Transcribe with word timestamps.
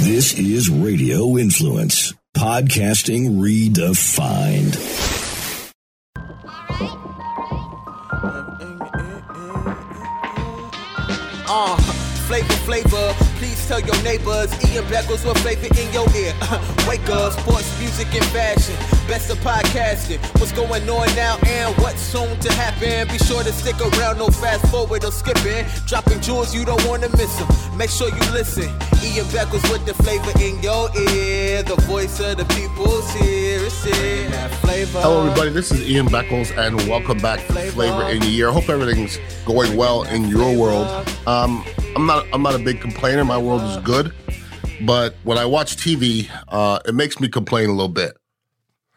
This 0.00 0.38
is 0.38 0.70
Radio 0.70 1.36
Influence, 1.36 2.14
podcasting 2.32 3.40
redefined. 3.40 4.76
Uh, 11.50 11.76
flavor, 12.28 12.52
flavor. 12.62 13.12
Please 13.38 13.66
tell 13.66 13.80
your 13.80 14.00
neighbors. 14.02 14.52
Ian 14.70 14.84
Beckles 14.84 15.26
with 15.26 15.36
flavor 15.38 15.66
in 15.66 15.92
your 15.92 16.08
ear. 16.14 16.32
Wake 16.86 17.08
up, 17.10 17.32
sports, 17.32 17.76
music, 17.80 18.06
and 18.14 18.24
fashion. 18.26 18.76
Best 19.08 19.30
of 19.30 19.38
podcasting. 19.38 20.22
What's 20.38 20.52
going 20.52 20.88
on 20.88 21.08
now 21.16 21.38
and 21.44 21.74
what's 21.78 22.00
soon 22.00 22.38
to 22.38 22.52
happen? 22.52 23.08
Be 23.08 23.18
sure 23.18 23.42
to 23.42 23.52
stick 23.52 23.80
around, 23.80 24.18
no 24.18 24.28
fast 24.28 24.64
forward 24.70 25.04
or 25.04 25.10
skipping. 25.10 25.66
Dropping 25.86 26.20
jewels, 26.20 26.54
you 26.54 26.64
don't 26.64 26.86
want 26.86 27.02
to 27.02 27.08
miss 27.16 27.34
them. 27.36 27.48
Make 27.76 27.90
sure 27.90 28.08
you 28.08 28.32
listen. 28.32 28.70
Ian 29.14 29.24
Beckles 29.26 29.62
with 29.72 29.86
the 29.86 29.94
flavor 29.94 30.30
in 30.38 30.62
your 30.62 30.90
ear. 30.96 31.62
The 31.62 31.76
voice 31.86 32.20
of 32.20 32.36
the 32.36 32.44
people's 32.44 33.10
here. 33.14 33.58
It's 33.64 33.86
in 33.86 34.30
flavor. 34.60 35.00
Hello, 35.00 35.26
everybody. 35.26 35.50
This 35.50 35.72
is 35.72 35.88
Ian 35.88 36.06
Beckles, 36.08 36.54
and 36.58 36.76
welcome 36.88 37.16
back 37.18 37.40
to 37.46 37.52
Flavor 37.72 38.10
in 38.10 38.20
Your 38.22 38.30
Ear. 38.48 38.52
Hope 38.52 38.68
everything's 38.68 39.18
going 39.46 39.76
well 39.76 40.02
in 40.02 40.28
your 40.28 40.54
world. 40.54 40.86
Um, 41.26 41.64
I'm 41.96 42.06
not. 42.06 42.26
I'm 42.34 42.42
not 42.42 42.54
a 42.54 42.58
big 42.58 42.82
complainer. 42.82 43.24
My 43.24 43.38
world 43.38 43.62
is 43.62 43.78
good, 43.78 44.12
but 44.82 45.14
when 45.24 45.38
I 45.38 45.46
watch 45.46 45.76
TV, 45.76 46.28
uh, 46.48 46.80
it 46.86 46.94
makes 46.94 47.18
me 47.18 47.28
complain 47.28 47.70
a 47.70 47.72
little 47.72 47.88
bit 47.88 48.14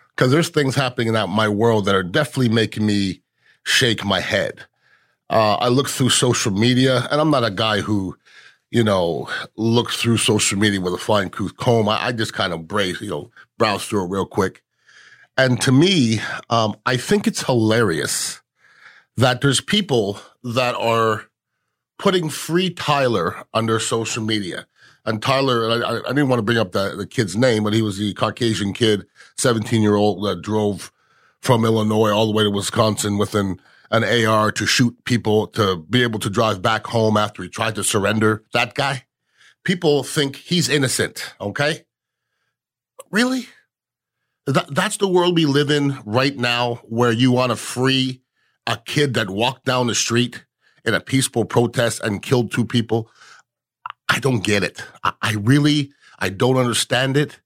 because 0.10 0.30
there's 0.32 0.50
things 0.50 0.76
happening 0.76 1.08
in 1.08 1.14
that 1.14 1.30
my 1.30 1.48
world 1.48 1.86
that 1.86 1.96
are 1.96 2.04
definitely 2.04 2.50
making 2.50 2.86
me 2.86 3.22
shake 3.64 4.04
my 4.04 4.20
head. 4.20 4.66
Uh, 5.30 5.54
I 5.56 5.70
look 5.70 5.88
through 5.88 6.10
social 6.10 6.52
media, 6.52 7.08
and 7.10 7.22
I'm 7.22 7.32
not 7.32 7.46
a 7.46 7.52
guy 7.52 7.80
who, 7.80 8.18
you 8.72 8.84
know, 8.84 9.30
look 9.58 9.92
through 9.92 10.18
social 10.18 10.58
media 10.58 10.80
with 10.80 10.94
a 10.94 10.98
fine 10.98 11.30
tooth 11.30 11.58
comb. 11.58 11.90
I, 11.90 12.08
I 12.08 12.12
just 12.14 12.34
kind 12.34 12.54
of 12.54 12.68
brace, 12.68 13.02
you 13.02 13.10
know, 13.10 13.30
browse 13.58 13.86
through 13.86 14.06
it 14.06 14.10
real 14.10 14.26
quick. 14.26 14.64
And 15.38 15.62
to 15.62 15.72
me, 15.72 16.20
um, 16.50 16.76
I 16.86 16.98
think 16.98 17.28
it's 17.28 17.44
hilarious 17.44 18.42
that 19.18 19.42
there's 19.42 19.62
people 19.62 20.20
that 20.44 20.76
are 20.76 21.26
putting 22.00 22.30
free 22.30 22.70
Tyler 22.70 23.44
under 23.54 23.80
social 23.80 24.24
media. 24.24 24.66
And 25.06 25.22
Tyler, 25.22 25.70
I, 25.70 26.00
I 26.00 26.10
didn't 26.10 26.30
want 26.30 26.40
to 26.40 26.44
bring 26.44 26.58
up 26.58 26.72
the, 26.72 26.96
the 26.96 27.08
kid's 27.08 27.36
name, 27.36 27.64
but 27.64 27.74
he 27.74 27.82
was 27.82 27.98
the 27.98 28.14
Caucasian 28.14 28.74
kid, 28.74 29.06
17 29.38 29.82
year 29.82 29.96
old 29.96 30.24
that 30.26 30.42
drove 30.42 30.92
from 31.42 31.66
Illinois 31.66 32.12
all 32.12 32.28
the 32.28 32.32
way 32.32 32.44
to 32.44 32.52
Wisconsin 32.52 33.18
with 33.18 33.32
an, 33.92 34.26
AR 34.26 34.52
to 34.54 34.66
shoot 34.66 35.04
people 35.04 35.48
to 35.48 35.78
be 35.78 36.02
able 36.04 36.20
to 36.20 36.30
drive 36.30 36.62
back 36.62 36.88
home 36.88 37.18
after 37.18 37.44
he 37.44 37.50
tried 37.50 37.76
to 37.76 37.84
surrender. 37.84 38.44
That 38.54 38.74
guy, 38.74 39.06
people 39.64 40.04
think 40.04 40.38
he's 40.38 40.70
innocent. 40.70 41.34
Okay. 41.40 41.86
Really? 43.12 43.48
That, 44.48 44.74
that's 44.74 44.98
the 44.98 45.08
world 45.08 45.36
we 45.36 45.46
live 45.46 45.70
in 45.70 46.00
right 46.06 46.36
now 46.36 46.76
where 46.86 47.12
you 47.12 47.32
want 47.32 47.52
to 47.52 47.56
free 47.56 48.22
a 48.66 48.78
kid 48.78 49.14
that 49.16 49.30
walked 49.30 49.66
down 49.66 49.88
the 49.88 49.96
street 49.96 50.46
in 50.86 50.94
a 50.94 51.00
peaceful 51.00 51.46
protest 51.46 52.02
and 52.02 52.22
killed 52.22 52.52
two 52.52 52.66
people. 52.66 53.10
I 54.10 54.20
don't 54.20 54.44
get 54.44 54.64
it. 54.64 54.84
I, 55.04 55.14
I 55.22 55.34
really, 55.34 55.92
I 56.18 56.30
don't 56.30 56.58
understand 56.58 57.18
it. 57.18 57.40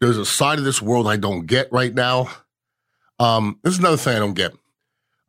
There's 0.00 0.18
a 0.18 0.26
side 0.26 0.58
of 0.58 0.64
this 0.64 0.82
world 0.82 1.08
I 1.08 1.16
don't 1.16 1.46
get 1.46 1.72
right 1.72 1.94
now. 1.94 2.28
Um, 3.18 3.58
this 3.62 3.74
is 3.74 3.78
another 3.78 3.96
thing 3.96 4.16
I 4.16 4.20
don't 4.20 4.34
get. 4.34 4.52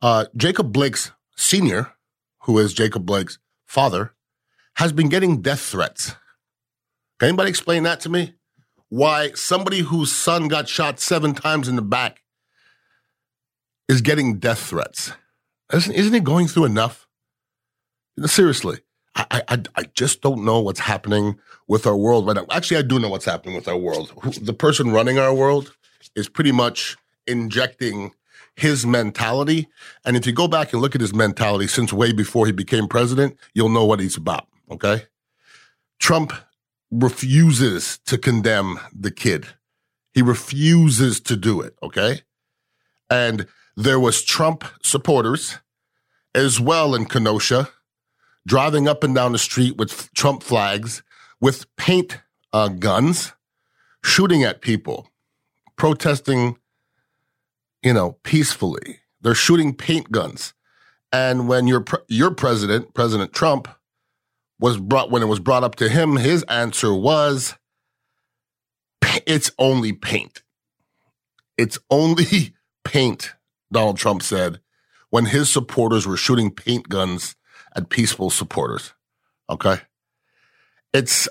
Uh, 0.00 0.26
Jacob 0.36 0.72
Blake's 0.72 1.12
senior, 1.36 1.92
who 2.42 2.58
is 2.58 2.72
Jacob 2.72 3.04
Blake's 3.04 3.38
father, 3.66 4.14
has 4.74 4.92
been 4.92 5.08
getting 5.08 5.42
death 5.42 5.60
threats. 5.60 6.14
Can 7.18 7.28
anybody 7.30 7.50
explain 7.50 7.82
that 7.82 8.00
to 8.00 8.08
me? 8.08 8.34
Why 8.90 9.32
somebody 9.32 9.80
whose 9.80 10.12
son 10.12 10.48
got 10.48 10.68
shot 10.68 11.00
seven 11.00 11.34
times 11.34 11.68
in 11.68 11.76
the 11.76 11.82
back 11.82 12.22
is 13.88 14.00
getting 14.00 14.38
death 14.38 14.60
threats? 14.60 15.12
Isn't, 15.72 15.94
isn't 15.94 16.14
he 16.14 16.20
going 16.20 16.46
through 16.46 16.66
enough? 16.66 17.06
Seriously, 18.24 18.78
I, 19.14 19.42
I, 19.48 19.62
I 19.74 19.82
just 19.94 20.22
don't 20.22 20.44
know 20.44 20.60
what's 20.60 20.80
happening 20.80 21.38
with 21.66 21.86
our 21.86 21.96
world 21.96 22.26
right 22.26 22.36
now. 22.36 22.46
Actually, 22.50 22.78
I 22.78 22.82
do 22.82 22.98
know 22.98 23.08
what's 23.08 23.24
happening 23.24 23.56
with 23.56 23.68
our 23.68 23.76
world. 23.76 24.12
The 24.40 24.54
person 24.54 24.92
running 24.92 25.18
our 25.18 25.34
world 25.34 25.74
is 26.14 26.28
pretty 26.28 26.52
much 26.52 26.96
injecting 27.26 28.12
his 28.58 28.84
mentality. 28.84 29.68
And 30.04 30.16
if 30.16 30.26
you 30.26 30.32
go 30.32 30.48
back 30.48 30.72
and 30.72 30.82
look 30.82 30.94
at 30.94 31.00
his 31.00 31.14
mentality 31.14 31.66
since 31.66 31.92
way 31.92 32.12
before 32.12 32.46
he 32.46 32.52
became 32.52 32.88
president, 32.88 33.36
you'll 33.54 33.68
know 33.68 33.84
what 33.84 34.00
he's 34.00 34.16
about. 34.16 34.46
Okay. 34.70 35.04
Trump 35.98 36.32
refuses 36.90 37.98
to 38.06 38.18
condemn 38.18 38.80
the 38.92 39.10
kid. 39.10 39.46
He 40.12 40.22
refuses 40.22 41.20
to 41.20 41.36
do 41.36 41.60
it. 41.60 41.76
Okay. 41.82 42.22
And 43.08 43.46
there 43.76 44.00
was 44.00 44.22
Trump 44.22 44.64
supporters 44.82 45.58
as 46.34 46.60
well 46.60 46.94
in 46.94 47.06
Kenosha 47.06 47.70
driving 48.48 48.88
up 48.88 49.04
and 49.04 49.14
down 49.14 49.32
the 49.32 49.38
street 49.38 49.76
with 49.76 50.12
Trump 50.14 50.42
flags, 50.42 51.02
with 51.40 51.66
paint 51.76 52.18
uh, 52.52 52.68
guns, 52.68 53.34
shooting 54.02 54.42
at 54.42 54.62
people, 54.62 55.10
protesting, 55.76 56.56
you 57.82 57.92
know, 57.92 58.18
peacefully. 58.22 59.00
They're 59.20 59.34
shooting 59.34 59.74
paint 59.74 60.10
guns. 60.10 60.54
And 61.12 61.48
when 61.48 61.66
your 61.66 61.84
your 62.08 62.30
president, 62.32 62.94
President 62.94 63.32
Trump, 63.32 63.68
was 64.60 64.76
brought 64.76 65.10
when 65.10 65.22
it 65.22 65.26
was 65.26 65.40
brought 65.40 65.64
up 65.64 65.76
to 65.76 65.88
him, 65.88 66.16
his 66.16 66.42
answer 66.44 66.92
was, 66.92 67.54
"It's 69.26 69.50
only 69.58 69.92
paint. 69.92 70.42
It's 71.56 71.78
only 71.90 72.54
paint." 72.84 73.32
Donald 73.72 73.98
Trump 73.98 74.22
said 74.22 74.60
when 75.10 75.26
his 75.26 75.50
supporters 75.50 76.06
were 76.06 76.16
shooting 76.16 76.50
paint 76.50 76.88
guns 76.88 77.36
at 77.74 77.90
peaceful 77.90 78.30
supporters. 78.30 78.92
Okay. 79.50 79.80
It's 80.92 81.28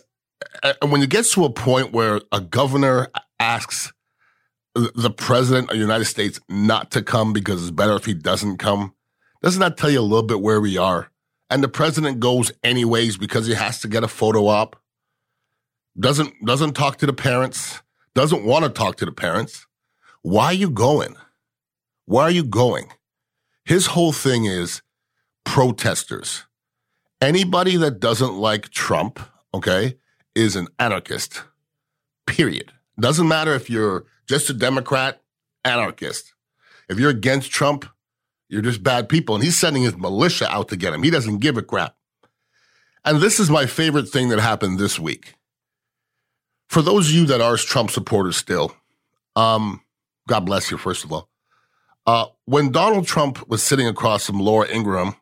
and 0.63 0.91
when 0.91 1.01
it 1.01 1.09
gets 1.09 1.33
to 1.33 1.45
a 1.45 1.51
point 1.51 1.91
where 1.91 2.21
a 2.31 2.41
governor 2.41 3.09
asks 3.39 3.91
the 4.95 5.09
president 5.09 5.69
of 5.69 5.75
the 5.75 5.81
United 5.81 6.05
States 6.05 6.39
not 6.49 6.91
to 6.91 7.01
come 7.01 7.33
because 7.33 7.61
it's 7.61 7.71
better 7.71 7.95
if 7.95 8.05
he 8.05 8.13
doesn't 8.13 8.57
come, 8.57 8.93
doesn't 9.41 9.59
that 9.59 9.77
tell 9.77 9.89
you 9.89 9.99
a 9.99 10.01
little 10.01 10.25
bit 10.25 10.41
where 10.41 10.61
we 10.61 10.77
are? 10.77 11.11
And 11.49 11.63
the 11.63 11.69
president 11.69 12.19
goes 12.19 12.51
anyways 12.63 13.17
because 13.17 13.47
he 13.47 13.53
has 13.53 13.79
to 13.81 13.87
get 13.87 14.03
a 14.03 14.07
photo 14.07 14.47
op. 14.47 14.75
Doesn't 15.99 16.33
doesn't 16.45 16.73
talk 16.73 16.97
to 16.97 17.05
the 17.05 17.13
parents. 17.13 17.81
Doesn't 18.13 18.45
want 18.45 18.65
to 18.65 18.69
talk 18.69 18.97
to 18.97 19.05
the 19.05 19.11
parents. 19.11 19.65
Why 20.21 20.47
are 20.47 20.53
you 20.53 20.69
going? 20.69 21.15
Why 22.05 22.23
are 22.23 22.31
you 22.31 22.43
going? 22.43 22.89
His 23.65 23.87
whole 23.87 24.11
thing 24.11 24.45
is 24.45 24.81
protesters. 25.43 26.45
Anybody 27.21 27.77
that 27.77 27.99
doesn't 27.99 28.35
like 28.35 28.69
Trump, 28.69 29.19
okay, 29.53 29.97
is 30.35 30.55
an 30.55 30.67
anarchist. 30.77 31.43
Period. 32.25 32.73
Doesn't 32.99 33.27
matter 33.27 33.53
if 33.53 33.69
you're 33.69 34.05
just 34.27 34.49
a 34.49 34.53
Democrat, 34.53 35.21
anarchist. 35.63 36.33
If 36.89 36.99
you're 36.99 37.09
against 37.09 37.51
Trump, 37.51 37.85
you're 38.49 38.61
just 38.61 38.83
bad 38.83 39.09
people. 39.09 39.35
And 39.35 39.43
he's 39.43 39.59
sending 39.59 39.83
his 39.83 39.97
militia 39.97 40.49
out 40.49 40.69
to 40.69 40.77
get 40.77 40.93
him. 40.93 41.03
He 41.03 41.09
doesn't 41.09 41.39
give 41.39 41.57
a 41.57 41.61
crap. 41.61 41.95
And 43.03 43.21
this 43.21 43.39
is 43.39 43.49
my 43.49 43.65
favorite 43.65 44.09
thing 44.09 44.29
that 44.29 44.39
happened 44.39 44.79
this 44.79 44.99
week. 44.99 45.35
For 46.69 46.81
those 46.81 47.09
of 47.09 47.15
you 47.15 47.25
that 47.27 47.41
are 47.41 47.55
Trump 47.55 47.91
supporters 47.91 48.35
still, 48.35 48.75
um, 49.35 49.81
God 50.27 50.41
bless 50.41 50.69
you, 50.69 50.77
first 50.77 51.05
of 51.05 51.13
all. 51.13 51.29
Uh, 52.05 52.25
when 52.45 52.71
Donald 52.71 53.05
Trump 53.05 53.47
was 53.47 53.63
sitting 53.63 53.87
across 53.87 54.25
from 54.25 54.39
Laura 54.39 54.67
Ingraham, 54.69 55.15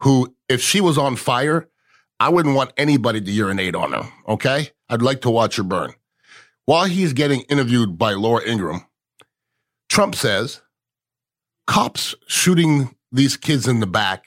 who, 0.00 0.34
if 0.48 0.60
she 0.60 0.80
was 0.80 0.98
on 0.98 1.16
fire, 1.16 1.68
I 2.20 2.28
wouldn't 2.28 2.54
want 2.54 2.72
anybody 2.76 3.20
to 3.20 3.30
urinate 3.30 3.74
on 3.74 3.92
her. 3.92 4.08
Okay. 4.28 4.70
I'd 4.88 5.02
like 5.02 5.22
to 5.22 5.30
watch 5.30 5.56
her 5.56 5.62
burn. 5.62 5.94
While 6.64 6.84
he's 6.84 7.12
getting 7.12 7.40
interviewed 7.42 7.98
by 7.98 8.12
Laura 8.12 8.46
Ingraham, 8.46 8.86
Trump 9.88 10.14
says 10.14 10.62
cops 11.66 12.14
shooting 12.28 12.94
these 13.10 13.36
kids 13.36 13.66
in 13.66 13.80
the 13.80 13.86
back 13.86 14.24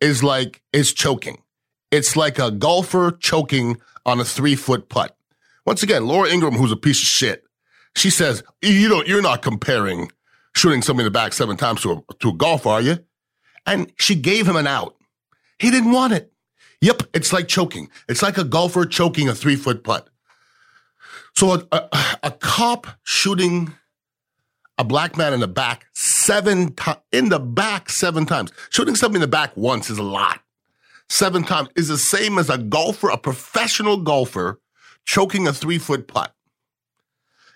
is 0.00 0.22
like, 0.22 0.62
is 0.72 0.92
choking. 0.92 1.42
It's 1.90 2.16
like 2.16 2.38
a 2.38 2.50
golfer 2.50 3.12
choking 3.12 3.80
on 4.06 4.18
a 4.18 4.24
three 4.24 4.56
foot 4.56 4.88
putt. 4.88 5.16
Once 5.66 5.82
again, 5.82 6.06
Laura 6.06 6.28
Ingraham, 6.28 6.58
who's 6.58 6.72
a 6.72 6.76
piece 6.76 7.00
of 7.00 7.06
shit, 7.06 7.44
she 7.94 8.10
says, 8.10 8.42
you 8.62 8.88
don't, 8.88 9.06
you're 9.06 9.22
not 9.22 9.42
comparing 9.42 10.10
shooting 10.56 10.82
somebody 10.82 11.06
in 11.06 11.12
the 11.12 11.18
back 11.18 11.32
seven 11.32 11.56
times 11.56 11.82
to 11.82 11.92
a, 11.92 12.14
to 12.20 12.30
a 12.30 12.68
are 12.68 12.80
you? 12.80 12.98
And 13.66 13.92
she 13.98 14.14
gave 14.14 14.48
him 14.48 14.56
an 14.56 14.66
out. 14.66 14.96
He 15.58 15.70
didn't 15.70 15.92
want 15.92 16.14
it. 16.14 16.32
Yep, 16.80 17.04
it's 17.14 17.32
like 17.32 17.46
choking. 17.46 17.88
It's 18.08 18.22
like 18.22 18.38
a 18.38 18.44
golfer 18.44 18.84
choking 18.84 19.28
a 19.28 19.34
three 19.34 19.54
foot 19.54 19.84
putt. 19.84 20.08
So 21.34 21.52
a, 21.52 21.66
a, 21.72 21.88
a 22.24 22.30
cop 22.30 22.86
shooting 23.02 23.74
a 24.78 24.84
black 24.84 25.16
man 25.16 25.32
in 25.32 25.40
the 25.40 25.48
back 25.48 25.86
seven 25.92 26.74
times, 26.74 27.00
in 27.12 27.28
the 27.28 27.38
back 27.38 27.90
seven 27.90 28.26
times. 28.26 28.52
Shooting 28.70 28.94
somebody 28.94 29.18
in 29.18 29.20
the 29.22 29.28
back 29.28 29.56
once 29.56 29.90
is 29.90 29.98
a 29.98 30.02
lot. 30.02 30.40
Seven 31.08 31.44
times 31.44 31.68
is 31.76 31.88
the 31.88 31.98
same 31.98 32.38
as 32.38 32.48
a 32.48 32.58
golfer, 32.58 33.08
a 33.08 33.18
professional 33.18 33.98
golfer, 33.98 34.60
choking 35.04 35.46
a 35.46 35.52
three 35.52 35.78
foot 35.78 36.08
putt. 36.08 36.34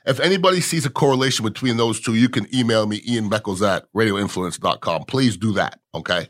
If 0.05 0.21
anybody 0.21 0.61
sees 0.61 0.87
a 0.87 0.91
correlation 0.91 1.45
between 1.45 1.79
those 1.79 2.01
two, 2.01 2.15
you 2.15 2.29
can 2.29 2.47
email 2.55 2.87
me, 2.87 3.03
Ian 3.09 3.29
Beckles 3.29 3.67
at 3.67 3.93
radioinfluence.com. 3.93 5.05
Please 5.05 5.37
do 5.37 5.53
that, 5.55 5.81
okay? 5.95 6.29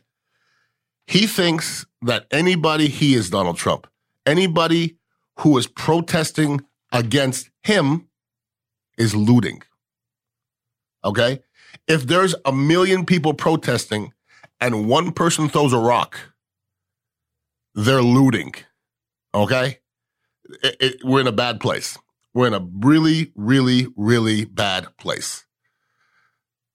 He 1.07 1.27
thinks 1.27 1.85
that 2.01 2.27
anybody, 2.31 2.89
he 2.89 3.15
is 3.15 3.29
Donald 3.29 3.59
Trump, 3.59 3.87
anybody 4.25 4.97
who 5.41 5.59
is 5.59 5.67
protesting 5.67 6.63
against 6.97 7.51
him 7.63 8.09
is 8.97 9.15
looting. 9.15 9.63
Okay? 11.05 11.41
If 11.87 12.07
there's 12.07 12.35
a 12.45 12.53
million 12.53 13.05
people 13.05 13.35
protesting 13.35 14.13
and 14.61 14.89
one 14.89 15.13
person 15.13 15.49
throws 15.49 15.73
a 15.73 15.79
rock, 15.79 16.19
they're 17.75 18.03
looting. 18.03 18.55
Okay? 19.35 19.79
It, 20.63 20.77
it, 20.81 21.05
we're 21.05 21.21
in 21.21 21.27
a 21.27 21.33
bad 21.33 21.61
place. 21.61 21.99
We're 22.33 22.47
in 22.47 22.55
a 22.55 22.67
really, 22.81 23.33
really, 23.35 23.89
really 23.97 24.45
bad 24.45 24.89
place. 24.97 25.45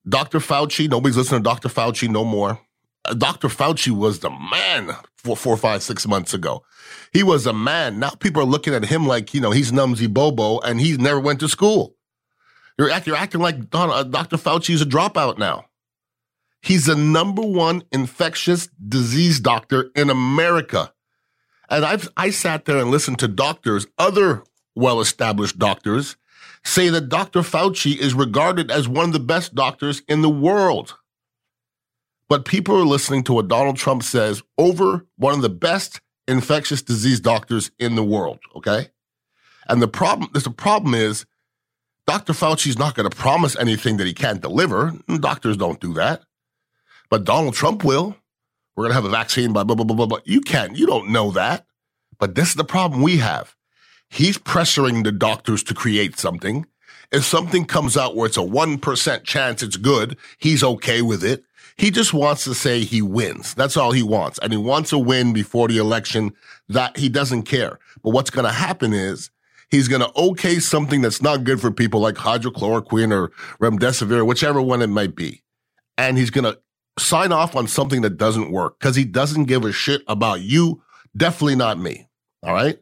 Dr. 0.08 0.40
Fauci, 0.40 0.90
nobody's 0.90 1.18
listening 1.18 1.44
to 1.44 1.50
Dr. 1.50 1.70
Fauci 1.70 2.10
no 2.10 2.24
more. 2.26 2.60
Uh, 3.06 3.14
Dr. 3.14 3.48
Fauci 3.48 3.92
was 3.92 4.20
the 4.20 4.30
man 4.30 4.96
four, 5.18 5.38
four, 5.38 5.58
five, 5.58 5.84
six 5.84 6.08
months 6.08 6.34
ago. 6.34 6.64
He 7.14 7.24
was 7.24 7.46
a 7.46 7.54
man. 7.54 8.00
Now 8.00 8.12
people 8.12 8.42
are 8.42 8.46
looking 8.46 8.74
at 8.74 8.86
him 8.86 9.08
like, 9.08 9.34
you 9.34 9.42
know, 9.42 9.52
he's 9.52 9.72
Numsy 9.72 10.12
Bobo 10.12 10.60
and 10.60 10.80
he 10.80 10.98
never 10.98 11.20
went 11.20 11.40
to 11.42 11.50
school. 11.50 11.96
You're, 12.78 12.90
act, 12.90 13.06
you're 13.08 13.16
acting 13.16 13.42
like 13.42 13.58
uh, 13.74 14.04
Dr. 14.04 14.38
Fauci 14.38 14.74
is 14.74 14.82
a 14.82 14.86
dropout 14.86 15.38
now. 15.38 15.66
He's 16.62 16.86
the 16.86 16.96
number 16.96 17.42
one 17.42 17.84
infectious 17.92 18.68
disease 18.88 19.40
doctor 19.40 19.92
in 19.96 20.10
America. 20.10 20.94
And 21.70 21.86
I've, 21.86 22.10
I 22.18 22.30
sat 22.30 22.66
there 22.66 22.78
and 22.78 22.92
listened 22.92 23.20
to 23.20 23.28
doctors, 23.28 23.88
other 23.98 24.44
well 24.76 25.00
established 25.00 25.58
doctors 25.58 26.18
say 26.64 26.90
that 26.90 27.10
Dr. 27.10 27.42
Fauci 27.42 27.98
is 27.98 28.14
regarded 28.14 28.70
as 28.70 28.88
one 28.88 29.06
of 29.06 29.14
the 29.14 29.20
best 29.20 29.56
doctors 29.56 30.02
in 30.08 30.22
the 30.22 30.30
world. 30.30 30.96
But 32.32 32.46
people 32.46 32.78
are 32.78 32.86
listening 32.86 33.26
to 33.26 33.34
what 33.34 33.50
Donald 33.50 33.76
Trump 33.76 34.04
says 34.04 34.42
over 34.58 35.06
one 35.18 35.34
of 35.34 35.42
the 35.42 35.50
best 35.50 36.00
infectious 36.30 36.82
disease 36.82 37.20
doctors 37.20 37.72
in 37.78 37.96
the 37.96 38.06
world, 38.06 38.40
okay? 38.56 38.88
And 39.68 39.82
the 39.82 39.90
problem, 39.90 40.30
the 40.34 40.50
problem 40.50 40.94
is 40.94 41.26
Dr. 42.08 42.32
Fauci's 42.32 42.80
not 42.80 42.96
going 42.96 43.10
to 43.10 43.14
promise 43.14 43.58
anything 43.58 43.98
that 43.98 44.08
he 44.08 44.14
can't 44.14 44.40
deliver. 44.40 44.94
Doctors 45.20 45.58
don't 45.58 45.82
do 45.82 45.94
that. 45.96 46.22
But 47.10 47.26
Donald 47.26 47.54
Trump 47.54 47.84
will. 47.84 48.16
We're 48.78 48.86
going 48.86 48.92
to 48.92 48.96
have 48.96 49.04
a 49.04 49.10
vaccine, 49.10 49.52
blah, 49.52 49.66
blah, 49.66 49.76
blah, 49.76 49.84
blah, 49.84 50.06
blah. 50.06 50.20
You 50.24 50.40
can't, 50.40 50.78
you 50.78 50.86
don't 50.86 51.10
know 51.10 51.32
that. 51.32 51.66
But 52.18 52.36
this 52.36 52.48
is 52.48 52.56
the 52.56 52.64
problem 52.64 53.02
we 53.02 53.18
have. 53.18 53.58
He's 54.10 54.38
pressuring 54.38 55.04
the 55.04 55.12
doctors 55.12 55.64
to 55.64 55.74
create 55.74 56.18
something. 56.18 56.66
If 57.12 57.26
something 57.26 57.66
comes 57.66 57.98
out 57.98 58.16
where 58.16 58.28
it's 58.28 58.38
a 58.38 58.40
1% 58.40 59.24
chance 59.26 59.62
it's 59.62 59.76
good, 59.76 60.16
he's 60.38 60.64
okay 60.64 61.02
with 61.02 61.26
it. 61.26 61.44
He 61.82 61.90
just 61.90 62.14
wants 62.14 62.44
to 62.44 62.54
say 62.54 62.82
he 62.82 63.02
wins. 63.02 63.56
That's 63.56 63.76
all 63.76 63.92
he 63.92 64.04
wants. 64.04 64.38
And 64.38 64.54
he 64.54 64.58
wants 64.58 64.94
a 64.94 65.00
win 65.00 65.34
before 65.34 65.68
the 65.68 65.80
election 65.80 66.32
that 66.70 66.96
he 66.96 67.10
doesn't 67.10 67.44
care. 67.44 67.80
But 68.04 68.12
what's 68.12 68.30
going 68.30 68.46
to 68.46 68.52
happen 68.52 68.94
is 68.94 69.32
he's 69.72 69.88
going 69.88 70.04
to 70.04 70.12
okay 70.16 70.60
something 70.60 71.02
that's 71.02 71.24
not 71.24 71.44
good 71.44 71.60
for 71.60 71.72
people 71.72 72.00
like 72.00 72.14
hydrochloroquine 72.14 73.12
or 73.12 73.32
remdesivir, 73.60 74.28
whichever 74.28 74.62
one 74.62 74.84
it 74.84 74.92
might 74.92 75.16
be. 75.16 75.42
And 75.98 76.20
he's 76.20 76.30
going 76.30 76.44
to 76.44 76.60
sign 77.00 77.32
off 77.32 77.56
on 77.56 77.68
something 77.68 78.02
that 78.02 78.16
doesn't 78.16 78.52
work 78.52 78.78
because 78.78 78.96
he 78.96 79.04
doesn't 79.04 79.46
give 79.46 79.66
a 79.66 79.72
shit 79.72 80.04
about 80.08 80.42
you. 80.42 80.84
Definitely 81.18 81.56
not 81.56 81.80
me. 81.80 82.08
All 82.44 82.54
right. 82.54 82.78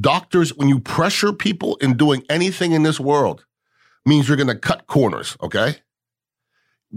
Doctors, 0.00 0.52
when 0.56 0.68
you 0.68 0.80
pressure 0.80 1.32
people 1.32 1.76
in 1.76 1.96
doing 1.96 2.24
anything 2.28 2.72
in 2.72 2.82
this 2.82 2.98
world, 2.98 3.44
means 4.04 4.26
you're 4.26 4.36
going 4.36 4.48
to 4.48 4.56
cut 4.56 4.88
corners, 4.88 5.36
okay? 5.40 5.76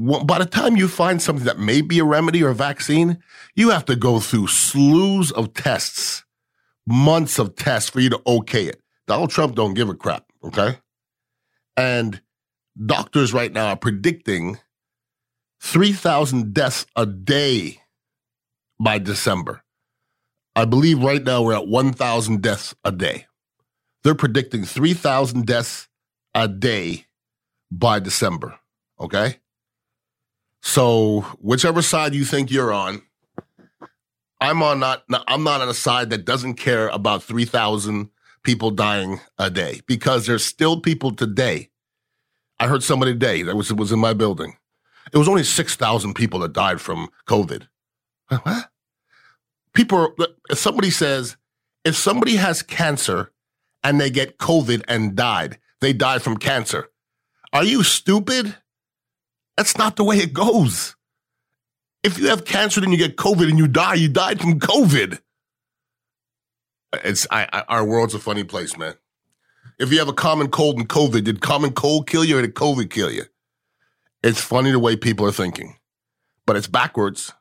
By 0.01 0.39
the 0.39 0.45
time 0.45 0.77
you 0.77 0.87
find 0.87 1.21
something 1.21 1.43
that 1.43 1.59
may 1.59 1.81
be 1.81 1.99
a 1.99 2.05
remedy 2.05 2.41
or 2.41 2.51
a 2.51 2.55
vaccine, 2.55 3.21
you 3.53 3.71
have 3.71 3.83
to 3.85 3.97
go 3.97 4.21
through 4.21 4.47
slews 4.47 5.29
of 5.33 5.53
tests, 5.53 6.23
months 6.87 7.37
of 7.37 7.55
tests 7.55 7.89
for 7.89 7.99
you 7.99 8.09
to 8.11 8.21
okay 8.25 8.67
it. 8.67 8.81
Donald 9.07 9.29
Trump 9.29 9.55
don't 9.55 9.73
give 9.73 9.89
a 9.89 9.93
crap, 9.93 10.23
okay? 10.41 10.77
And 11.75 12.21
doctors 12.85 13.33
right 13.33 13.51
now 13.51 13.67
are 13.67 13.75
predicting 13.75 14.59
3,000 15.61 16.53
deaths 16.53 16.85
a 16.95 17.05
day 17.05 17.81
by 18.79 18.99
December. 18.99 19.63
I 20.55 20.63
believe 20.63 21.03
right 21.03 21.23
now 21.23 21.41
we're 21.41 21.55
at 21.55 21.67
1,000 21.67 22.41
deaths 22.41 22.73
a 22.85 22.93
day. 22.93 23.25
They're 24.05 24.15
predicting 24.15 24.63
3,000 24.63 25.45
deaths 25.45 25.89
a 26.33 26.47
day 26.47 27.05
by 27.69 27.99
December. 27.99 28.57
Okay. 28.97 29.39
So 30.61 31.21
whichever 31.39 31.81
side 31.81 32.13
you 32.13 32.25
think 32.25 32.51
you're 32.51 32.71
on, 32.71 33.01
I'm 34.41 34.61
on 34.63 34.79
not, 34.79 35.03
I'm 35.27 35.43
not 35.43 35.61
on 35.61 35.69
a 35.69 35.73
side 35.73 36.09
that 36.11 36.25
doesn't 36.25 36.55
care 36.55 36.87
about 36.89 37.23
3,000 37.23 38.09
people 38.43 38.71
dying 38.71 39.19
a 39.37 39.49
day 39.49 39.81
because 39.85 40.25
there's 40.25 40.45
still 40.45 40.79
people 40.79 41.11
today. 41.11 41.69
I 42.59 42.67
heard 42.67 42.83
somebody 42.83 43.13
today 43.13 43.43
that 43.43 43.55
was, 43.55 43.73
was 43.73 43.91
in 43.91 43.99
my 43.99 44.13
building. 44.13 44.57
It 45.11 45.17
was 45.17 45.27
only 45.27 45.43
6,000 45.43 46.13
people 46.13 46.39
that 46.41 46.53
died 46.53 46.79
from 46.81 47.09
COVID. 47.27 47.67
What? 48.29 48.69
people, 49.73 50.13
if 50.49 50.57
somebody 50.57 50.89
says, 50.89 51.37
if 51.85 51.95
somebody 51.95 52.35
has 52.35 52.61
cancer 52.61 53.31
and 53.83 53.99
they 53.99 54.09
get 54.09 54.37
COVID 54.37 54.83
and 54.87 55.15
died, 55.15 55.57
they 55.79 55.93
died 55.93 56.21
from 56.21 56.37
cancer. 56.37 56.89
Are 57.53 57.63
you 57.63 57.83
stupid? 57.83 58.57
That's 59.59 59.77
not 59.77 59.97
the 59.97 60.05
way 60.05 60.19
it 60.19 60.31
goes. 60.31 60.95
If 62.01 62.17
you 62.17 62.29
have 62.29 62.45
cancer 62.45 62.81
and 62.81 62.93
you 62.93 62.97
get 62.97 63.17
COVID 63.17 63.49
and 63.49 63.57
you 63.57 63.67
die, 63.67 63.95
you 63.95 64.07
died 64.07 64.39
from 64.39 64.57
COVID. 64.57 65.19
It's 67.03 67.27
I, 67.29 67.45
I, 67.51 67.63
our 67.67 67.83
world's 67.83 68.13
a 68.13 68.19
funny 68.19 68.45
place, 68.45 68.77
man. 68.77 68.93
If 69.77 69.91
you 69.91 69.99
have 69.99 70.07
a 70.07 70.13
common 70.13 70.47
cold 70.47 70.77
and 70.77 70.87
COVID, 70.87 71.25
did 71.25 71.41
common 71.41 71.73
cold 71.73 72.07
kill 72.07 72.23
you 72.23 72.37
or 72.37 72.41
did 72.41 72.55
COVID 72.55 72.89
kill 72.89 73.11
you? 73.11 73.23
It's 74.23 74.39
funny 74.39 74.71
the 74.71 74.79
way 74.79 74.95
people 74.95 75.25
are 75.25 75.33
thinking, 75.33 75.75
but 76.45 76.55
it's 76.55 76.67
backwards. 76.67 77.33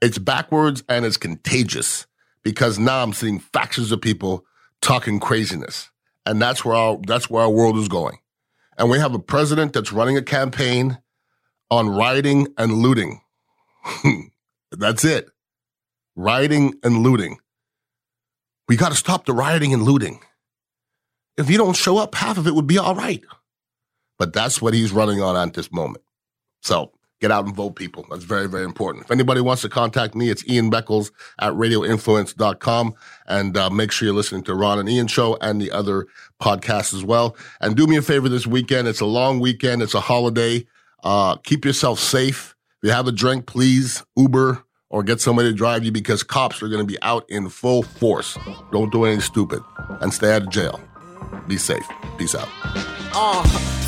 It's 0.00 0.18
backwards 0.18 0.82
and 0.88 1.04
it's 1.04 1.18
contagious 1.18 2.08
because 2.42 2.80
now 2.80 3.00
I'm 3.00 3.12
seeing 3.12 3.38
factions 3.38 3.92
of 3.92 4.00
people 4.00 4.44
talking 4.80 5.20
craziness. 5.20 5.88
And 6.26 6.42
that's 6.42 6.64
where 6.64 6.74
our, 6.74 6.98
that's 7.06 7.30
where 7.30 7.44
our 7.44 7.50
world 7.50 7.78
is 7.78 7.86
going. 7.86 8.18
And 8.76 8.90
we 8.90 8.98
have 8.98 9.14
a 9.14 9.20
president 9.20 9.72
that's 9.72 9.92
running 9.92 10.16
a 10.16 10.22
campaign 10.22 10.98
on 11.72 11.88
rioting 11.88 12.48
and 12.58 12.74
looting. 12.74 13.22
that's 14.72 15.06
it. 15.06 15.30
Rioting 16.14 16.74
and 16.82 16.98
looting. 16.98 17.38
We 18.68 18.76
got 18.76 18.90
to 18.90 18.94
stop 18.94 19.24
the 19.24 19.32
rioting 19.32 19.72
and 19.72 19.82
looting. 19.82 20.20
If 21.38 21.48
you 21.48 21.56
don't 21.56 21.74
show 21.74 21.96
up, 21.96 22.14
half 22.14 22.36
of 22.36 22.46
it 22.46 22.54
would 22.54 22.66
be 22.66 22.76
all 22.76 22.94
right. 22.94 23.24
But 24.18 24.34
that's 24.34 24.60
what 24.60 24.74
he's 24.74 24.92
running 24.92 25.22
on 25.22 25.34
at 25.34 25.54
this 25.54 25.72
moment. 25.72 26.04
So 26.60 26.92
get 27.22 27.30
out 27.30 27.46
and 27.46 27.56
vote, 27.56 27.74
people. 27.76 28.04
That's 28.10 28.24
very, 28.24 28.48
very 28.48 28.64
important. 28.64 29.06
If 29.06 29.10
anybody 29.10 29.40
wants 29.40 29.62
to 29.62 29.70
contact 29.70 30.14
me, 30.14 30.28
it's 30.28 30.46
Ian 30.46 30.70
Beckles 30.70 31.10
at 31.40 31.54
radioinfluence.com. 31.54 32.94
And 33.26 33.56
uh, 33.56 33.70
make 33.70 33.92
sure 33.92 34.04
you're 34.04 34.14
listening 34.14 34.42
to 34.42 34.54
Ron 34.54 34.78
and 34.78 34.90
Ian 34.90 35.06
show 35.06 35.38
and 35.40 35.58
the 35.58 35.70
other 35.70 36.06
podcasts 36.38 36.92
as 36.92 37.02
well. 37.02 37.34
And 37.62 37.76
do 37.76 37.86
me 37.86 37.96
a 37.96 38.02
favor 38.02 38.28
this 38.28 38.46
weekend. 38.46 38.88
It's 38.88 39.00
a 39.00 39.06
long 39.06 39.40
weekend. 39.40 39.80
It's 39.80 39.94
a 39.94 40.00
holiday. 40.00 40.66
Uh, 41.02 41.36
keep 41.36 41.64
yourself 41.64 41.98
safe. 41.98 42.54
If 42.82 42.88
you 42.88 42.92
have 42.92 43.06
a 43.06 43.12
drink, 43.12 43.46
please 43.46 44.02
Uber 44.16 44.64
or 44.90 45.02
get 45.02 45.20
somebody 45.20 45.48
to 45.48 45.54
drive 45.54 45.84
you 45.84 45.92
because 45.92 46.22
cops 46.22 46.62
are 46.62 46.68
going 46.68 46.80
to 46.80 46.86
be 46.86 47.00
out 47.02 47.24
in 47.28 47.48
full 47.48 47.82
force. 47.82 48.36
Don't 48.70 48.92
do 48.92 49.04
anything 49.04 49.22
stupid 49.22 49.62
and 50.00 50.12
stay 50.12 50.34
out 50.34 50.42
of 50.42 50.50
jail. 50.50 50.80
Be 51.46 51.56
safe. 51.56 51.88
Peace 52.18 52.34
out. 52.34 52.48
Uh, 53.14 53.42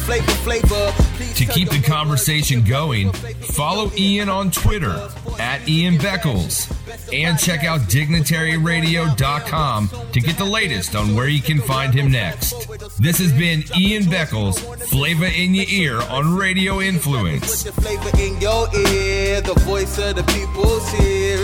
flavor, 0.04 0.30
flavor. 0.32 0.92
To 1.34 1.44
keep 1.46 1.70
the 1.70 1.80
conversation 1.80 2.62
going, 2.62 3.10
follow 3.12 3.90
Ian 3.96 4.28
on 4.28 4.50
Twitter 4.50 5.08
at 5.38 5.66
Ian 5.68 5.94
Beckles 5.96 6.70
and 7.12 7.38
check 7.38 7.64
out 7.64 7.80
dignitaryradio.com 7.82 9.88
to 10.12 10.20
get 10.20 10.38
the 10.38 10.44
latest 10.44 10.94
on 10.94 11.14
where 11.14 11.28
you 11.28 11.40
can 11.42 11.60
find 11.60 11.92
him 11.94 12.10
next. 12.10 12.68
This 13.00 13.18
has 13.18 13.32
been 13.32 13.64
Ian 13.76 14.04
Beckles, 14.04 14.58
Flavor 14.88 15.26
in 15.26 15.54
Your 15.54 15.66
Ear 15.68 16.00
on 16.02 16.34
Radio 16.34 16.80
Influence. 16.80 17.64
Flavor 17.70 18.10
in 18.18 18.40
your 18.40 18.68
ear, 18.76 19.40
the 19.40 19.54
voice 19.60 19.98
of 19.98 20.16
the 20.16 20.24
people's 20.24 20.88
here. 20.92 21.38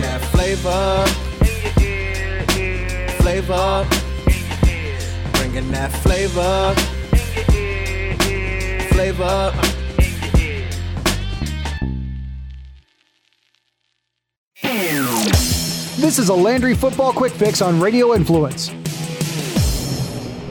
That 0.00 0.20
flavor. 0.32 1.04
Flavor. 3.22 3.86
Bringing 5.56 5.72
that 5.72 5.90
flavor 5.90 6.74
flavor. 8.90 9.52
This 15.98 16.18
is 16.18 16.28
a 16.28 16.34
Landry 16.34 16.74
Football 16.74 17.14
Quick 17.14 17.32
Fix 17.32 17.62
on 17.62 17.80
Radio 17.80 18.14
Influence. 18.14 18.68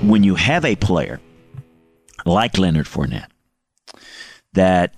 when 0.01 0.23
you 0.23 0.33
have 0.33 0.65
a 0.65 0.75
player 0.75 1.19
like 2.25 2.57
Leonard 2.57 2.87
Fournette 2.87 3.29
that 4.53 4.95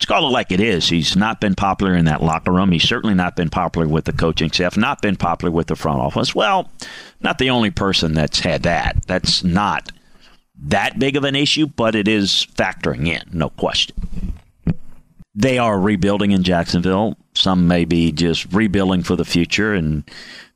let's 0.00 0.06
call 0.06 0.26
it 0.26 0.30
like 0.30 0.50
it 0.50 0.60
is. 0.60 0.88
He's 0.88 1.14
not 1.14 1.42
been 1.42 1.54
popular 1.54 1.94
in 1.94 2.06
that 2.06 2.22
locker 2.22 2.52
room. 2.52 2.72
He's 2.72 2.88
certainly 2.88 3.14
not 3.14 3.36
been 3.36 3.50
popular 3.50 3.86
with 3.86 4.06
the 4.06 4.14
coaching 4.14 4.50
staff, 4.50 4.74
not 4.74 5.02
been 5.02 5.16
popular 5.16 5.52
with 5.52 5.66
the 5.66 5.76
front 5.76 6.00
office. 6.00 6.34
Well, 6.34 6.70
not 7.20 7.36
the 7.36 7.50
only 7.50 7.70
person 7.70 8.14
that's 8.14 8.40
had 8.40 8.62
that. 8.62 9.06
That's 9.06 9.44
not 9.44 9.92
that 10.58 10.98
big 10.98 11.16
of 11.16 11.24
an 11.24 11.36
issue, 11.36 11.66
but 11.66 11.94
it 11.94 12.08
is 12.08 12.46
factoring 12.54 13.08
in, 13.08 13.28
no 13.30 13.50
question. 13.50 14.32
They 15.34 15.58
are 15.58 15.78
rebuilding 15.78 16.30
in 16.30 16.44
Jacksonville. 16.44 17.18
Some 17.34 17.68
may 17.68 17.84
be 17.84 18.10
just 18.10 18.50
rebuilding 18.52 19.02
for 19.02 19.16
the 19.16 19.24
future 19.26 19.74
and 19.74 20.04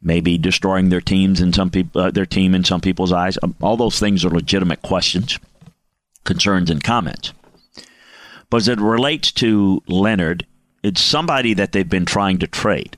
maybe 0.01 0.39
destroying 0.39 0.89
their 0.89 1.03
teams 1.03 1.43
in 1.43 1.53
some 1.53 1.71
people, 1.71 2.01
uh, 2.01 2.11
their 2.11 2.27
team 2.27 2.55
in 2.55 2.65
some 2.65 2.81
people's 2.81 3.13
eyes. 3.13 3.39
Um, 3.43 3.55
all 3.61 3.77
those 3.77 4.01
things 4.01 4.25
are 4.25 4.31
legitimate 4.31 4.81
questions, 4.81 5.39
concerns, 6.25 6.71
and 6.71 6.83
comments. 6.83 7.35
But 8.54 8.58
as 8.58 8.68
it 8.68 8.80
relates 8.80 9.32
to 9.32 9.82
Leonard, 9.88 10.46
it's 10.84 11.00
somebody 11.00 11.54
that 11.54 11.73
they've 11.73 11.88
been 11.88 12.04
trying 12.04 12.38
to 12.38 12.46
trade. 12.46 12.96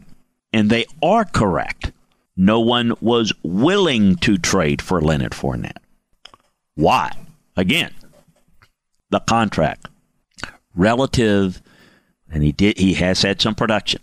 And 0.53 0.69
they 0.69 0.85
are 1.03 1.25
correct. 1.25 1.93
No 2.37 2.61
one 2.61 2.93
was 3.01 3.33
willing 3.43 4.17
to 4.17 4.37
trade 4.37 4.83
for 4.83 5.01
Leonard 5.01 5.33
Fournette. 5.33 5.79
Why? 6.75 7.11
Again, 7.57 7.95
the 9.09 9.21
contract 9.21 9.89
relative, 10.75 11.63
and 12.31 12.43
he 12.43 12.53
did. 12.53 12.77
He 12.77 12.93
has 12.93 13.23
had 13.23 13.41
some 13.41 13.55
production. 13.55 14.03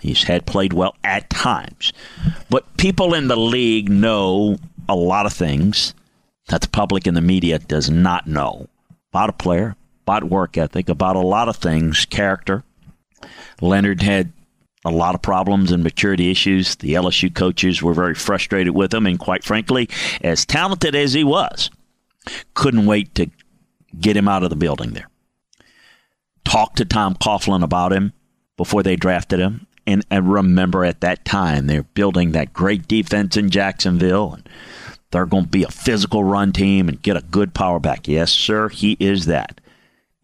He's 0.00 0.22
had 0.22 0.46
played 0.46 0.72
well 0.72 0.94
at 1.02 1.28
times, 1.28 1.92
but 2.50 2.76
people 2.76 3.14
in 3.14 3.26
the 3.26 3.36
league 3.36 3.88
know 3.88 4.58
a 4.88 4.94
lot 4.94 5.26
of 5.26 5.32
things 5.32 5.92
that 6.50 6.60
the 6.60 6.68
public 6.68 7.08
and 7.08 7.16
the 7.16 7.20
media 7.20 7.58
does 7.58 7.90
not 7.90 8.28
know 8.28 8.68
about 9.10 9.30
a 9.30 9.32
player, 9.32 9.74
about 10.04 10.24
work 10.24 10.56
ethic, 10.58 10.88
about 10.88 11.16
a 11.16 11.20
lot 11.20 11.48
of 11.48 11.56
things, 11.56 12.04
character. 12.04 12.62
Leonard 13.60 14.02
had 14.02 14.32
a 14.84 14.90
lot 14.90 15.14
of 15.14 15.22
problems 15.22 15.72
and 15.72 15.82
maturity 15.82 16.30
issues. 16.30 16.76
The 16.76 16.94
LSU 16.94 17.34
coaches 17.34 17.82
were 17.82 17.94
very 17.94 18.14
frustrated 18.14 18.74
with 18.74 18.92
him, 18.92 19.06
and 19.06 19.18
quite 19.18 19.44
frankly, 19.44 19.88
as 20.22 20.44
talented 20.44 20.94
as 20.94 21.14
he 21.14 21.24
was, 21.24 21.70
couldn't 22.52 22.86
wait 22.86 23.14
to 23.14 23.30
get 23.98 24.16
him 24.16 24.28
out 24.28 24.42
of 24.42 24.50
the 24.50 24.56
building 24.56 24.92
there. 24.92 25.08
Talked 26.44 26.76
to 26.78 26.84
Tom 26.84 27.14
Coughlin 27.14 27.62
about 27.62 27.92
him 27.92 28.12
before 28.56 28.82
they 28.82 28.96
drafted 28.96 29.40
him. 29.40 29.66
And, 29.86 30.04
and 30.10 30.30
remember 30.30 30.84
at 30.84 31.00
that 31.00 31.24
time, 31.24 31.66
they're 31.66 31.82
building 31.82 32.32
that 32.32 32.52
great 32.52 32.88
defense 32.88 33.36
in 33.36 33.50
Jacksonville. 33.50 34.34
And 34.34 34.48
they're 35.10 35.26
going 35.26 35.44
to 35.44 35.50
be 35.50 35.62
a 35.62 35.70
physical 35.70 36.24
run 36.24 36.52
team 36.52 36.88
and 36.88 37.00
get 37.00 37.16
a 37.16 37.22
good 37.22 37.54
power 37.54 37.78
back. 37.78 38.08
Yes, 38.08 38.32
sir, 38.32 38.68
he 38.68 38.96
is 38.98 39.26
that. 39.26 39.60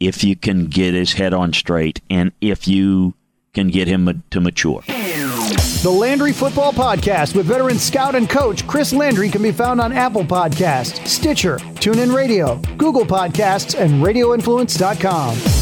If 0.01 0.25
you 0.25 0.35
can 0.35 0.67
get 0.67 0.95
his 0.95 1.13
head 1.13 1.33
on 1.35 1.53
straight 1.53 2.01
and 2.11 2.33
if 2.41 2.67
you 2.67 3.15
can 3.53 3.69
get 3.69 3.87
him 3.87 4.23
to 4.31 4.41
mature. 4.41 4.83
The 5.83 5.91
Landry 5.91 6.33
Football 6.33 6.73
Podcast 6.73 7.35
with 7.35 7.47
veteran 7.47 7.79
scout 7.79 8.15
and 8.15 8.29
coach 8.29 8.67
Chris 8.67 8.93
Landry 8.93 9.31
can 9.31 9.43
be 9.43 9.53
found 9.53 9.81
on 9.81 9.93
Apple 9.93 10.25
Podcasts, 10.25 11.07
Stitcher, 11.07 11.57
TuneIn 11.57 12.15
Radio, 12.15 12.57
Google 12.77 13.07
Podcasts, 13.07 13.79
and 13.79 14.03
RadioInfluence.com. 14.03 15.60